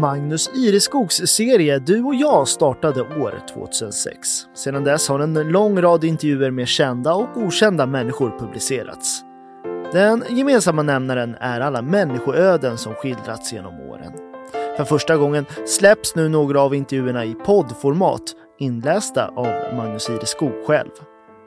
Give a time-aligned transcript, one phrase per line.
[0.00, 4.18] Magnus Ireskogs serie Du och jag startade år 2006.
[4.54, 9.22] Sedan dess har en lång rad intervjuer med kända och okända människor publicerats.
[9.92, 14.12] Den gemensamma nämnaren är alla människoöden som skildrats genom åren.
[14.76, 18.22] För första gången släpps nu några av intervjuerna i poddformat
[18.58, 20.90] inlästa av Magnus Ireskog själv.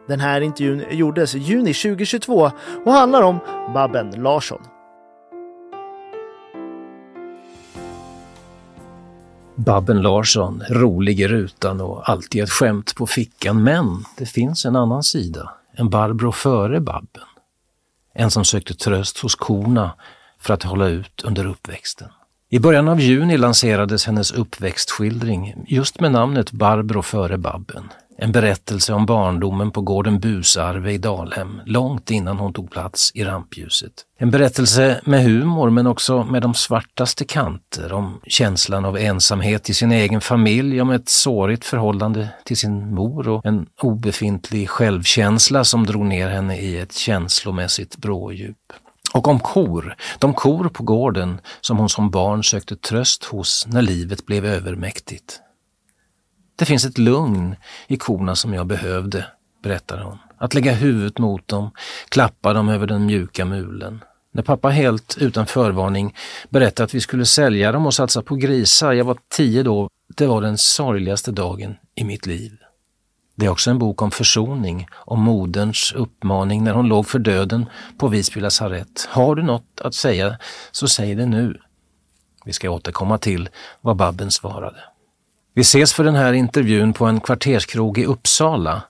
[0.08, 2.52] Den här intervjun gjordes i juni 2022
[2.86, 3.40] och handlar om
[3.74, 4.62] Babben Larsson.
[9.66, 13.64] Babben Larsson, rolig i rutan och alltid ett skämt på fickan.
[13.64, 17.24] Men det finns en annan sida, en Barbro före Babben.
[18.14, 19.92] En som sökte tröst hos korna
[20.40, 22.08] för att hålla ut under uppväxten.
[22.50, 27.84] I början av juni lanserades hennes uppväxtskildring just med namnet Barbro före Babben.
[28.22, 33.24] En berättelse om barndomen på gården Busarve i Dalhem, långt innan hon tog plats i
[33.24, 33.92] rampljuset.
[34.18, 39.74] En berättelse med humor men också med de svartaste kanter, om känslan av ensamhet i
[39.74, 45.86] sin egen familj, om ett sårigt förhållande till sin mor och en obefintlig självkänsla som
[45.86, 48.74] drog ner henne i ett känslomässigt brådjup.
[49.14, 53.82] Och om kor, de kor på gården som hon som barn sökte tröst hos när
[53.82, 55.42] livet blev övermäktigt.
[56.60, 57.56] Det finns ett lugn
[57.88, 59.26] i korna som jag behövde,
[59.64, 60.18] berättar hon.
[60.38, 61.72] Att lägga huvudet mot dem,
[62.10, 64.04] klappa dem över den mjuka mulen.
[64.32, 66.16] När pappa helt utan förvarning
[66.50, 70.28] berättade att vi skulle sälja dem och satsa på grisar, jag var tio då, det
[70.28, 72.52] var den sorgligaste dagen i mitt liv.
[73.36, 77.66] Det är också en bok om försoning, om moderns uppmaning när hon låg för döden
[77.98, 79.08] på Visby lasarett.
[79.10, 80.38] Har du något att säga
[80.72, 81.60] så säg det nu.
[82.46, 83.50] Vi ska återkomma till
[83.82, 84.80] vad Babben svarade.
[85.60, 88.82] Vi ses för den här intervjun på en kvarterskrog i Uppsala.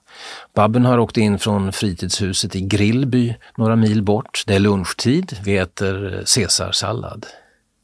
[0.54, 4.44] Babben har åkt in från fritidshuset i Grillby, några mil bort.
[4.46, 7.26] Det är lunchtid, vi äter caesarsallad.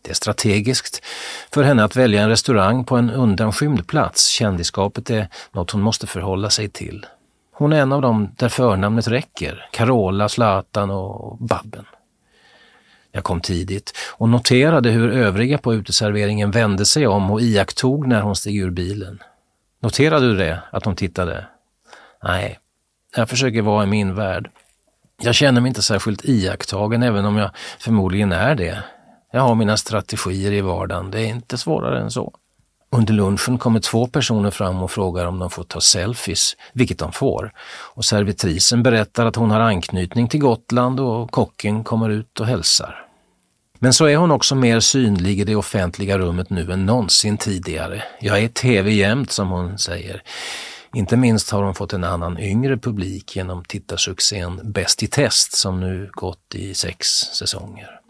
[0.02, 1.04] Det är strategiskt
[1.52, 4.28] för henne att välja en restaurang på en undanskymd plats.
[4.28, 7.06] Kändisskapet är något hon måste förhålla sig till.
[7.52, 9.68] Hon är en av dem där förnamnet räcker.
[9.72, 11.84] Carola, Zlatan och Babben.
[13.16, 18.20] Jag kom tidigt och noterade hur övriga på uteserveringen vände sig om och iakttog när
[18.20, 19.22] hon steg ur bilen.
[19.80, 21.46] Noterade du det, att de tittade?
[22.22, 22.58] Nej,
[23.16, 24.50] jag försöker vara i min värld.
[25.22, 28.82] Jag känner mig inte särskilt iakttagen, även om jag förmodligen är det.
[29.32, 32.34] Jag har mina strategier i vardagen, det är inte svårare än så.
[32.90, 37.12] Under lunchen kommer två personer fram och frågar om de får ta selfies, vilket de
[37.12, 37.52] får.
[37.94, 43.05] Och servitrisen berättar att hon har anknytning till Gotland och kocken kommer ut och hälsar.
[43.78, 48.02] Men så är hon också mer synlig i det offentliga rummet nu än någonsin tidigare.
[48.20, 50.22] Jag är tv jämt, som hon säger.
[50.94, 55.80] Inte minst har hon fått en annan yngre publik genom tittarsuccén Bäst i test som
[55.80, 58.00] nu gått i sex säsonger.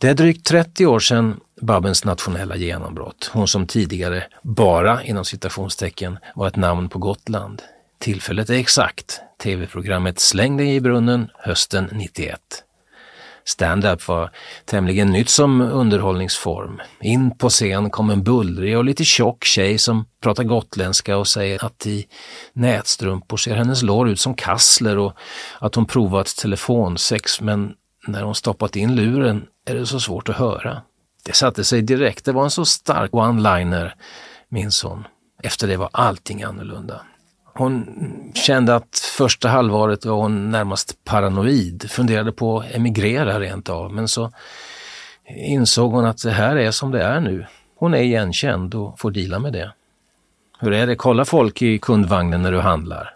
[0.00, 3.30] Det är drygt 30 år sedan Babbens nationella genombrott.
[3.32, 7.62] Hon som tidigare bara inom citationstecken var ett namn på Gotland.
[7.98, 9.20] Tillfället är exakt.
[9.42, 12.40] Tv-programmet Släng dig i brunnen hösten 91.
[13.44, 14.30] Stand-up var
[14.64, 16.80] tämligen nytt som underhållningsform.
[17.00, 21.64] In på scen kom en bullrig och lite tjock tjej som pratar gotländska och säger
[21.64, 22.06] att i
[22.52, 25.12] nätstrumpor ser hennes lår ut som kassler och
[25.58, 27.74] att hon provat telefonsex men
[28.06, 30.82] när hon stoppat in luren är det så svårt att höra.
[31.24, 33.94] Det satte sig direkt, det var en så stark one-liner,
[34.48, 35.04] minns hon.
[35.42, 37.00] Efter det var allting annorlunda.
[37.54, 37.86] Hon
[38.34, 44.08] kände att första halvåret var hon närmast paranoid, funderade på att emigrera rent av, men
[44.08, 44.32] så
[45.36, 47.46] insåg hon att det här är som det är nu.
[47.76, 49.72] Hon är igenkänd och får dela med det.
[50.58, 53.14] Hur är det, kollar folk i kundvagnen när du handlar?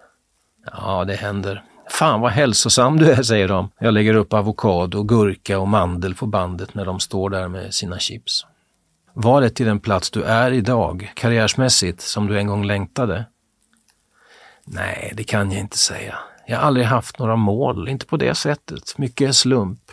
[0.72, 1.62] Ja, det händer.
[1.90, 3.70] Fan vad hälsosam du är, säger de.
[3.78, 7.98] Jag lägger upp avokado, gurka och mandel på bandet när de står där med sina
[7.98, 8.46] chips.
[9.12, 13.24] Var det till den plats du är idag, karriärsmässigt, som du en gång längtade?
[14.66, 16.18] Nej, det kan jag inte säga.
[16.46, 18.98] Jag har aldrig haft några mål, inte på det sättet.
[18.98, 19.92] Mycket är slump.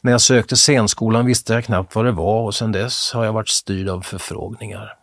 [0.00, 3.32] När jag sökte scenskolan visste jag knappt vad det var och sedan dess har jag
[3.32, 4.94] varit styrd av förfrågningar.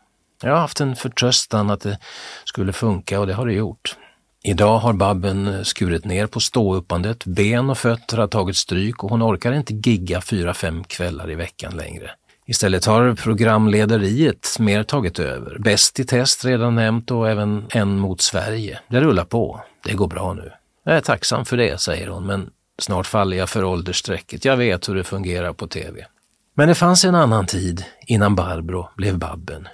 [0.41, 1.99] Jag har haft en förtröstan att det
[2.45, 3.95] skulle funka och det har det gjort.
[4.43, 9.23] Idag har Babben skurit ner på ståuppandet, ben och fötter har tagit stryk och hon
[9.23, 12.11] orkar inte gigga fyra, fem kvällar i veckan längre.
[12.47, 15.57] Istället har programlederiet mer tagit över.
[15.59, 18.79] Bäst i test redan nämnt och även En mot Sverige.
[18.87, 19.61] Det rullar på.
[19.83, 20.51] Det går bra nu.
[20.83, 22.49] Jag är tacksam för det, säger hon, men
[22.79, 24.45] snart faller jag för åldersstrecket.
[24.45, 26.05] Jag vet hur det fungerar på tv.
[26.53, 29.67] Men det fanns en annan tid innan Barbro blev Babben.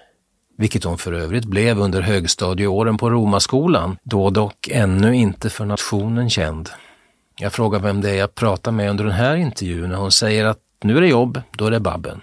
[0.58, 6.30] Vilket hon för övrigt blev under högstadieåren på Romaskolan, då dock ännu inte för nationen
[6.30, 6.70] känd.
[7.40, 10.46] Jag frågar vem det är jag pratar med under den här intervjun och hon säger
[10.46, 12.22] att nu är det jobb, då är det Babben.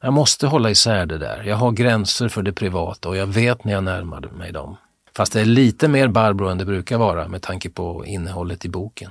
[0.00, 1.42] Jag måste hålla isär det där.
[1.42, 4.76] Jag har gränser för det privata och jag vet när jag närmar mig dem.
[5.16, 8.68] Fast det är lite mer Barbro än det brukar vara med tanke på innehållet i
[8.68, 9.10] boken.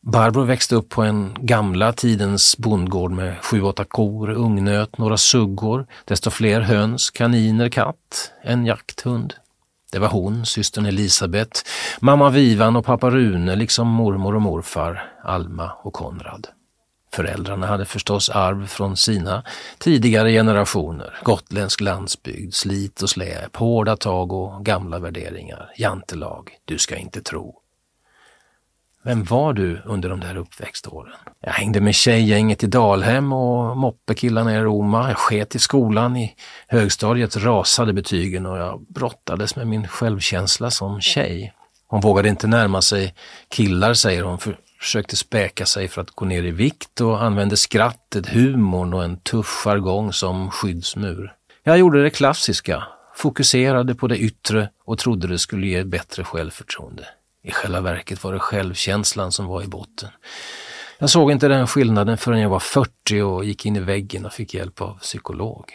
[0.00, 5.86] Barbro växte upp på en gamla tidens bondgård med sju, åtta kor, ungnöt, några suggor,
[6.04, 9.34] desto fler höns, kaniner, katt, en jakthund.
[9.92, 11.62] Det var hon, systern Elisabet,
[12.00, 16.48] mamma Vivan och pappa Rune liksom mormor och morfar, Alma och Konrad.
[17.16, 19.42] Föräldrarna hade förstås arv från sina
[19.78, 21.18] tidigare generationer.
[21.22, 25.70] Gotländsk landsbygd, slit och släp, hårda tag och gamla värderingar.
[25.76, 27.54] Jantelag, du ska inte tro.
[29.02, 31.14] Vem var du under de där uppväxtåren?
[31.40, 35.08] Jag hängde med tjejgänget i Dalhem och moppekillarna i Roma.
[35.08, 36.16] Jag sket i skolan.
[36.16, 36.34] I
[36.68, 41.52] högstadiet rasade betygen och jag brottades med min självkänsla som tjej.
[41.86, 43.14] Hon vågade inte närma sig
[43.48, 47.56] killar, säger hon, för försökte späka sig för att gå ner i vikt och använde
[47.56, 51.32] skrattet, humorn och en tuff jargong som skyddsmur.
[51.62, 52.84] Jag gjorde det klassiska,
[53.14, 57.06] fokuserade på det yttre och trodde det skulle ge bättre självförtroende.
[57.42, 60.08] I själva verket var det självkänslan som var i botten.
[60.98, 64.32] Jag såg inte den skillnaden förrän jag var 40 och gick in i väggen och
[64.32, 65.72] fick hjälp av psykolog.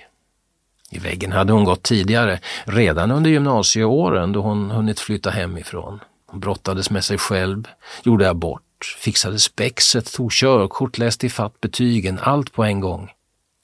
[0.92, 6.00] I väggen hade hon gått tidigare, redan under gymnasieåren då hon hunnit flytta hemifrån.
[6.28, 7.68] Hon brottades med sig själv,
[8.04, 13.10] gjorde abort, fixade spexet, tog körkort, läste ifatt betygen, allt på en gång.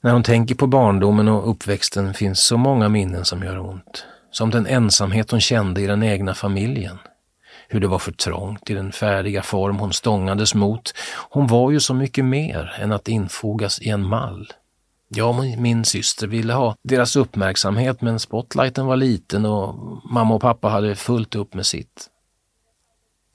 [0.03, 4.05] När hon tänker på barndomen och uppväxten finns så många minnen som gör ont.
[4.31, 6.97] Som den ensamhet hon kände i den egna familjen.
[7.67, 10.93] Hur det var för trångt i den färdiga form hon stångades mot.
[11.29, 14.53] Hon var ju så mycket mer än att infogas i en mall.
[15.09, 19.75] Jag och min syster ville ha deras uppmärksamhet men spotlighten var liten och
[20.11, 22.09] mamma och pappa hade fullt upp med sitt.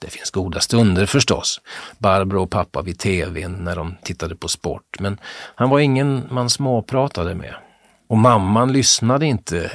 [0.02, 1.60] Det finns goda stunder förstås.
[1.98, 5.20] Barbro och pappa vid tvn när de tittade på sport, men
[5.54, 7.54] han var ingen man småpratade med.
[8.08, 9.70] Och mamman lyssnade inte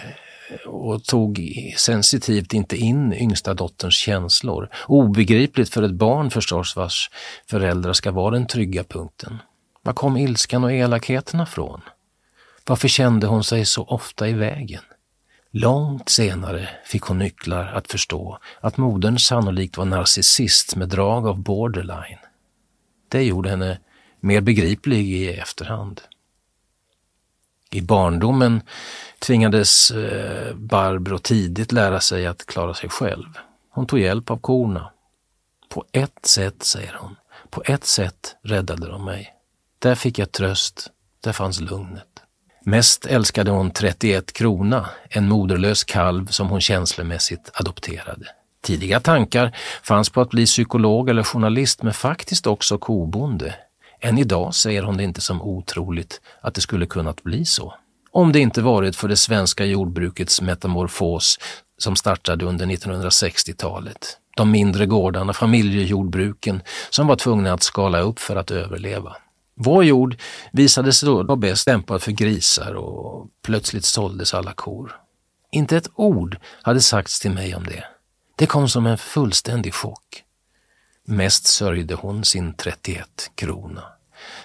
[0.65, 1.41] och tog
[1.77, 4.69] sensitivt inte in yngsta dotterns känslor.
[4.87, 7.09] Obegripligt för ett barn förstås vars
[7.49, 9.37] föräldrar ska vara den trygga punkten.
[9.81, 11.81] Var kom ilskan och elakheterna från?
[12.65, 14.81] Varför kände hon sig så ofta i vägen?
[15.51, 21.39] Långt senare fick hon nycklar att förstå att modern sannolikt var narcissist med drag av
[21.39, 22.19] borderline.
[23.09, 23.79] Det gjorde henne
[24.19, 26.01] mer begriplig i efterhand.
[27.71, 28.61] I barndomen
[29.19, 33.27] tvingades eh, Barbro tidigt lära sig att klara sig själv.
[33.69, 34.91] Hon tog hjälp av korna.
[35.69, 37.15] På ett sätt, säger hon,
[37.49, 39.33] på ett sätt räddade de mig.
[39.79, 40.91] Där fick jag tröst,
[41.21, 42.26] där fanns lugnet.
[42.69, 48.25] Mest älskade hon 31 krona, en moderlös kalv som hon känslomässigt adopterade.
[48.63, 53.55] Tidiga tankar fanns på att bli psykolog eller journalist men faktiskt också kobonde.
[54.01, 57.73] Än idag säger hon det inte som otroligt att det skulle kunnat bli så.
[58.11, 61.39] Om det inte varit för det svenska jordbrukets metamorfos
[61.77, 64.17] som startade under 1960-talet.
[64.37, 69.15] De mindre gårdarna, familjejordbruken som var tvungna att skala upp för att överleva.
[69.59, 70.17] Vår jord
[70.51, 74.95] visade sig då vara bäst lämpad för grisar och plötsligt såldes alla kor.
[75.51, 77.83] Inte ett ord hade sagts till mig om det.
[78.35, 80.23] Det kom som en fullständig chock.
[81.05, 83.83] Mest sörjde hon sin 31 krona.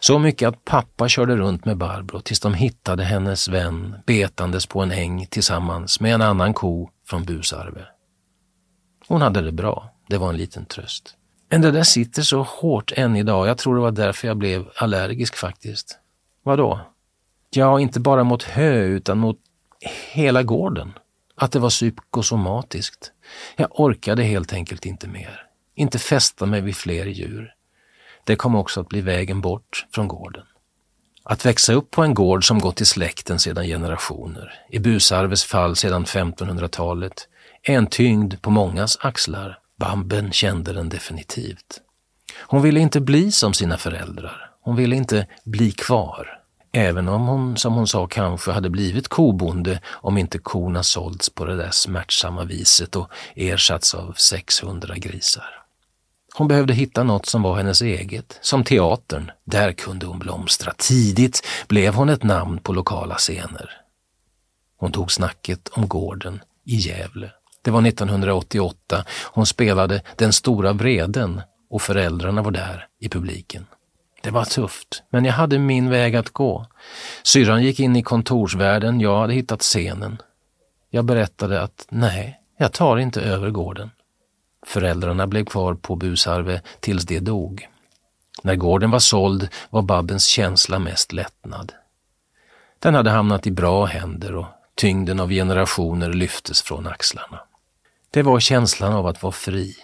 [0.00, 4.80] Så mycket att pappa körde runt med Barbro tills de hittade hennes vän betandes på
[4.80, 7.86] en äng tillsammans med en annan ko från Busarve.
[9.08, 11.16] Hon hade det bra, det var en liten tröst.
[11.52, 13.48] Men det där sitter så hårt än idag.
[13.48, 15.98] Jag tror det var därför jag blev allergisk faktiskt.
[16.42, 16.80] Vadå?
[17.50, 19.38] Ja, inte bara mot hö utan mot
[20.12, 20.92] hela gården.
[21.36, 23.12] Att det var psykosomatiskt.
[23.56, 25.46] Jag orkade helt enkelt inte mer.
[25.74, 27.54] Inte fästa mig vid fler djur.
[28.24, 30.44] Det kom också att bli vägen bort från gården.
[31.24, 35.76] Att växa upp på en gård som gått i släkten sedan generationer, i Busarves fall
[35.76, 37.28] sedan 1500-talet,
[37.62, 41.80] är en tyngd på mångas axlar Bamben kände den definitivt.
[42.38, 44.50] Hon ville inte bli som sina föräldrar.
[44.60, 46.38] Hon ville inte bli kvar.
[46.72, 51.44] Även om hon, som hon sa, kanske hade blivit kobonde om inte korna sålts på
[51.44, 55.62] det där smärtsamma viset och ersatts av 600 grisar.
[56.34, 59.30] Hon behövde hitta något som var hennes eget, som teatern.
[59.44, 60.72] Där kunde hon blomstra.
[60.78, 63.70] Tidigt blev hon ett namn på lokala scener.
[64.76, 67.30] Hon tog snacket om gården i Gävle
[67.62, 69.04] det var 1988.
[69.32, 71.40] Hon spelade Den stora vreden
[71.70, 73.66] och föräldrarna var där i publiken.
[74.22, 76.66] Det var tufft, men jag hade min väg att gå.
[77.22, 80.18] Syrran gick in i kontorsvärlden, jag hade hittat scenen.
[80.90, 83.90] Jag berättade att nej, jag tar inte över gården.
[84.66, 87.68] Föräldrarna blev kvar på Busarve tills de dog.
[88.42, 91.72] När gården var såld var Babbens känsla mest lättnad.
[92.78, 97.40] Den hade hamnat i bra händer och tyngden av generationer lyftes från axlarna.
[98.12, 99.74] Det var känslan av att vara fri.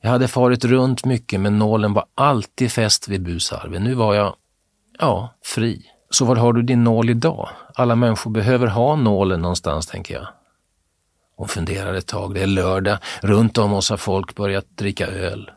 [0.00, 3.84] Jag hade farit runt mycket men nålen var alltid fäst vid busarven.
[3.84, 4.36] Nu var jag,
[4.98, 5.90] ja, fri.
[6.10, 7.48] Så var har du din nål idag?
[7.74, 10.28] Alla människor behöver ha nålen någonstans, tänker jag.
[11.36, 12.34] Hon funderar ett tag.
[12.34, 12.98] Det är lördag.
[13.20, 15.50] Runt om oss har folk börjat dricka öl.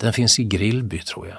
[0.00, 1.38] Den finns i Grillby, tror jag.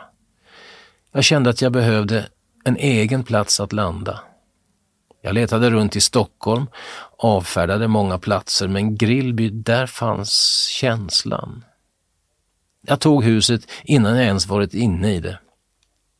[1.12, 2.27] Jag kände att jag behövde
[2.63, 4.19] en egen plats att landa.
[5.25, 6.67] Jag letade runt i Stockholm,
[7.17, 10.32] avfärdade många platser, men Grillby, där fanns
[10.79, 11.63] känslan.
[12.82, 15.39] Jag tog huset innan jag ens varit inne i det.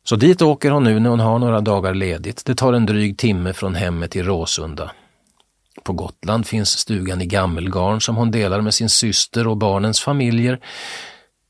[0.04, 2.44] Så dit åker hon nu när hon har några dagar ledigt.
[2.44, 4.90] Det tar en dryg timme från hemmet till Råsunda.
[5.82, 10.60] På Gotland finns stugan i Gammelgarn som hon delar med sin syster och barnens familjer.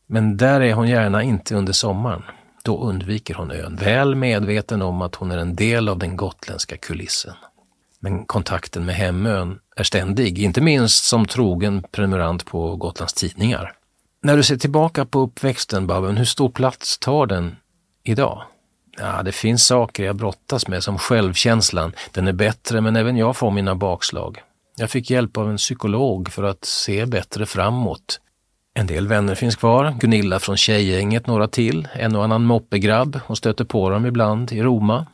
[0.07, 2.23] Men där är hon gärna inte under sommaren.
[2.67, 6.77] Då undviker hon ön, väl medveten om att hon är en del av den gotländska
[6.77, 7.35] kulissen.
[8.01, 13.73] Men kontakten med hemön är ständig, inte minst som trogen prenumerant på Gotlands Tidningar.
[14.23, 17.57] När du ser tillbaka på uppväxten, Babben, hur stor plats tar den
[18.05, 18.43] idag?
[18.99, 21.93] Ja, det finns saker jag brottas med som självkänslan.
[22.13, 24.43] Den är bättre, men även jag får mina bakslag.
[24.77, 28.21] Jag fick hjälp av en psykolog för att se bättre framåt.
[28.79, 33.21] En del vänner finns kvar, Gunilla från tjejgänget, några till, en och annan moppegrabb.
[33.27, 35.07] Hon stöter på dem ibland i Roma.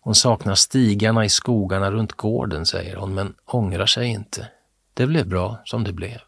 [0.00, 4.48] Hon saknar stigarna i skogarna runt gården, säger hon, men ångrar sig inte.
[4.94, 6.18] Det blev bra som det blev.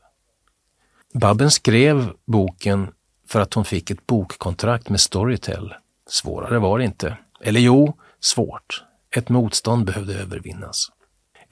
[1.14, 2.88] Babben skrev boken
[3.28, 5.74] för att hon fick ett bokkontrakt med Storytel.
[6.08, 7.16] Svårare var det inte.
[7.40, 8.84] Eller jo, svårt.
[9.16, 10.90] Ett motstånd behövde övervinnas.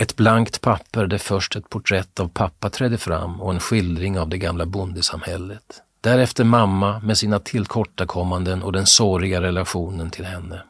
[0.01, 4.29] Ett blankt papper där först ett porträtt av pappa trädde fram och en skildring av
[4.29, 5.83] det gamla bondesamhället.
[6.01, 10.63] Därefter mamma med sina tillkortakommanden och den såriga relationen till henne.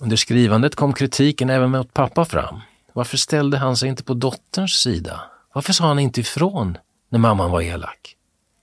[0.00, 2.60] Under skrivandet kom kritiken även mot pappa fram.
[2.92, 5.20] Varför ställde han sig inte på dotterns sida?
[5.52, 8.16] Varför sa han inte ifrån när mamman var elak?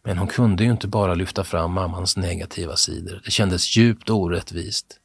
[0.05, 3.21] Men hon kunde ju inte bara lyfta fram mammans negativa sidor.
[3.25, 4.99] Det kändes djupt orättvist.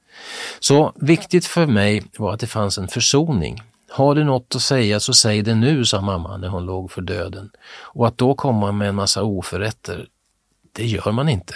[0.61, 3.62] Så viktigt för mig var att det fanns en försoning.
[3.90, 7.02] Har du något att säga så säg det nu, sa mamma när hon låg för
[7.02, 7.50] döden.
[7.80, 10.09] Och att då komma med en massa oförrätter,
[10.73, 11.54] det gör man inte.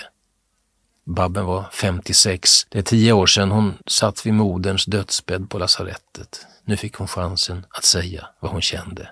[1.04, 2.50] Babben var 56.
[2.68, 6.46] Det är tio år sedan hon satt vid moderns dödsbädd på lasarettet.
[6.64, 9.10] Nu fick hon chansen att säga vad hon kände.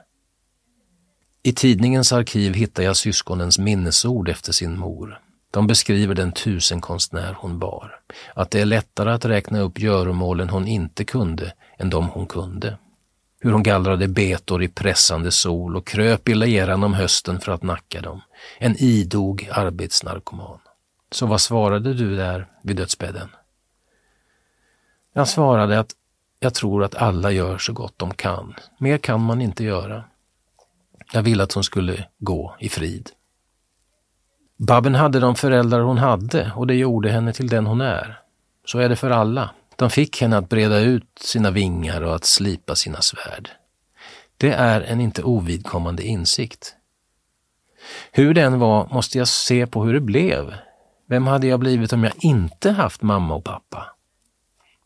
[1.43, 5.21] I tidningens arkiv hittar jag syskonens minnesord efter sin mor.
[5.50, 8.00] De beskriver den tusenkonstnär hon bar.
[8.35, 12.79] Att det är lättare att räkna upp göromålen hon inte kunde än de hon kunde.
[13.42, 17.62] Hur hon gallrade betor i pressande sol och kröp i leran om hösten för att
[17.62, 18.20] nacka dem.
[18.59, 20.59] En idog arbetsnarkoman.
[21.11, 23.28] Så vad svarade du där vid dödsbädden?
[25.12, 25.94] Jag svarade att
[26.40, 28.54] jag tror att alla gör så gott de kan.
[28.78, 30.04] Mer kan man inte göra.
[31.12, 33.11] Jag ville att hon skulle gå i frid.
[34.56, 38.20] Babben hade de föräldrar hon hade och det gjorde henne till den hon är.
[38.64, 39.50] Så är det för alla.
[39.81, 43.51] De fick henne att breda ut sina vingar och att slipa sina svärd.
[44.37, 46.75] Det är en inte ovidkommande insikt.
[48.13, 50.55] Hur den var måste jag se på hur det blev.
[51.09, 53.87] Vem hade jag blivit om jag inte haft mamma och pappa?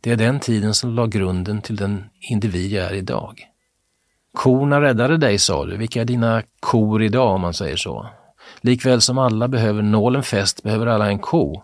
[0.01, 3.43] Det är den tiden som la grunden till den individ jag är idag.
[4.35, 5.77] Korna räddade dig, sa du.
[5.77, 8.09] Vilka är dina kor idag, om man säger så?
[8.61, 11.63] Likväl som alla behöver nålen fäst behöver alla en ko.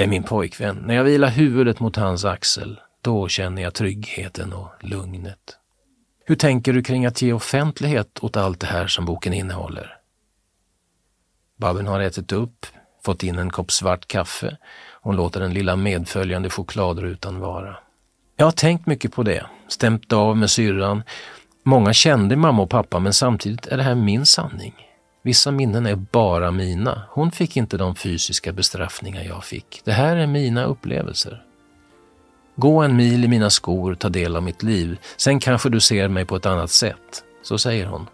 [0.00, 0.76] Det är min pojkvän.
[0.76, 5.56] När jag vilar huvudet mot hans axel, då känner jag tryggheten och lugnet.
[6.24, 9.96] Hur tänker du kring att ge offentlighet åt allt det här som boken innehåller?
[11.56, 12.66] Babben har ätit upp,
[13.04, 14.56] fått in en kopp svart kaffe.
[15.02, 17.76] Hon låter den lilla medföljande chokladrutan vara.
[18.36, 21.02] Jag har tänkt mycket på det, stämt av med syrran.
[21.62, 24.89] Många kände mamma och pappa, men samtidigt är det här min sanning.
[25.22, 27.02] Vissa minnen är bara mina.
[27.08, 29.80] Hon fick inte de fysiska bestraffningar jag fick.
[29.84, 31.42] Det här är mina upplevelser.
[32.56, 34.98] Gå en mil i mina skor, ta del av mitt liv.
[35.16, 37.24] Sen kanske du ser mig på ett annat sätt.
[37.42, 38.06] Så säger hon.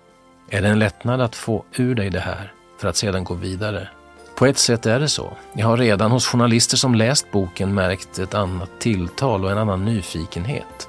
[0.51, 3.89] Är det en lättnad att få ur dig det här för att sedan gå vidare?
[4.37, 5.33] På ett sätt är det så.
[5.53, 9.85] Jag har redan hos journalister som läst boken märkt ett annat tilltal och en annan
[9.85, 10.89] nyfikenhet.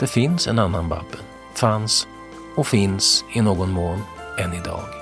[0.00, 1.20] Det finns en annan Babben.
[1.54, 2.06] Fanns
[2.56, 4.02] och finns i någon mån
[4.38, 5.01] än idag.